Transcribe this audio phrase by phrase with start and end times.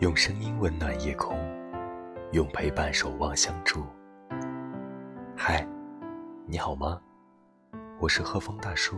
[0.00, 1.38] 用声音温暖夜空，
[2.32, 3.86] 用陪伴守望相助。
[5.36, 5.64] 嗨，
[6.46, 7.00] 你好吗？
[8.00, 8.96] 我是贺峰大叔，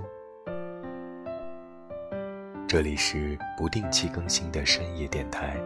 [2.67, 5.61] 这里是不定期更新的深夜电台，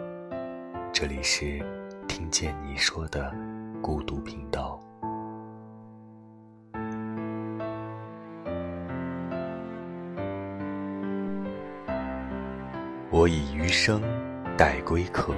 [0.93, 1.65] 这里是
[2.09, 3.33] 听见你说的
[3.81, 4.81] 孤独频道。
[13.13, 14.01] 我以余生
[14.61, 15.35] 待归客，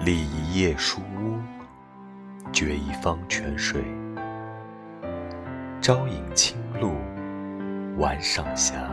[0.00, 1.38] 立一夜书屋，
[2.52, 3.84] 掘一方泉水。
[5.80, 6.96] 朝饮清露，
[8.00, 8.90] 晚赏霞。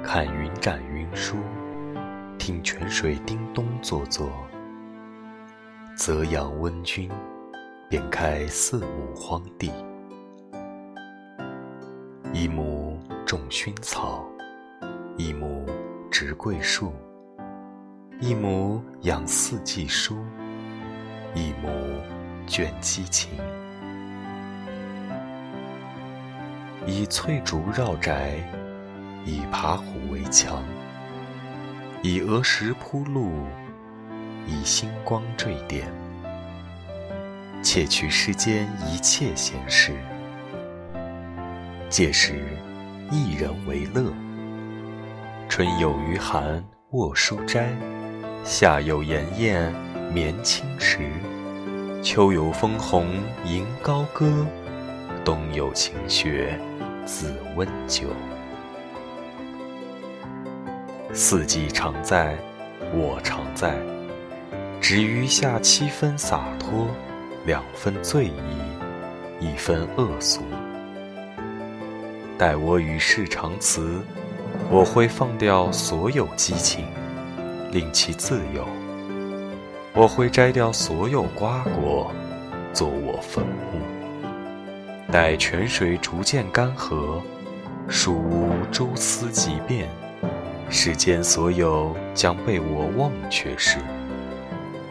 [0.00, 1.38] 看云展云舒，
[2.38, 4.30] 听泉水叮咚作作。
[5.96, 7.10] 则阳温君，
[7.88, 9.72] 便开四亩荒地，
[12.32, 14.24] 一亩种薰草。
[15.16, 15.66] 一亩
[16.10, 16.92] 植桂树，
[18.20, 20.16] 一亩养四季蔬，
[21.36, 21.70] 一亩
[22.48, 23.30] 卷七情。
[26.84, 28.32] 以翠竹绕宅，
[29.24, 30.64] 以爬虎为墙，
[32.02, 33.30] 以鹅石铺路，
[34.48, 35.86] 以星光缀点。
[37.62, 39.94] 窃取世间一切闲事，
[41.88, 42.42] 届时
[43.12, 44.12] 一人为乐。
[45.50, 47.76] 春有余寒卧书斋，
[48.44, 49.74] 夏有炎炎
[50.14, 51.00] 眠青石，
[52.04, 53.08] 秋有枫红
[53.44, 54.46] 迎高歌，
[55.24, 56.56] 冬有晴雪
[57.04, 58.06] 自温酒。
[61.12, 62.38] 四季常在，
[62.94, 63.76] 我常在，
[64.80, 66.86] 只余下七分洒脱，
[67.44, 68.30] 两分醉意，
[69.40, 70.42] 一分恶俗。
[72.38, 74.00] 待我与世长辞。
[74.68, 76.84] 我会放掉所有激情，
[77.72, 78.66] 令其自由。
[79.94, 82.10] 我会摘掉所有瓜果，
[82.72, 83.80] 做我坟墓。
[85.10, 87.20] 待泉水逐渐干涸，
[87.88, 89.88] 树屋蛛丝即变，
[90.68, 93.78] 世间所有将被我忘却时，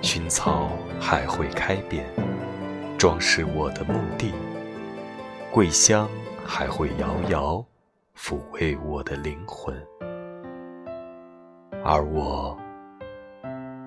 [0.02, 2.04] 薰草还会开遍，
[2.98, 4.34] 装饰我的墓地。
[5.52, 6.10] 桂香
[6.46, 7.69] 还会摇摇。
[8.22, 9.74] 抚慰我的灵魂，
[11.86, 12.56] 而我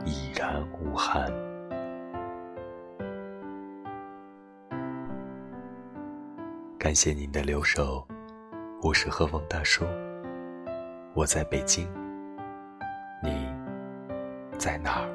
[0.06, 1.30] 已然无憾。
[6.78, 8.04] 感谢您的留守，
[8.82, 9.84] 我是何风大叔，
[11.12, 11.86] 我在北京，
[13.22, 13.46] 你
[14.56, 15.08] 在哪儿？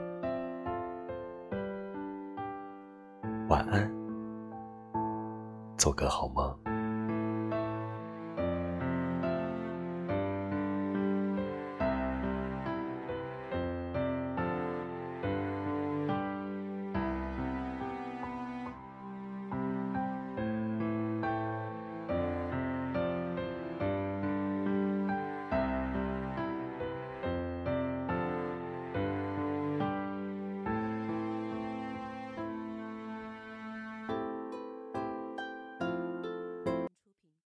[3.50, 3.92] 晚安，
[5.76, 6.67] 做个好梦。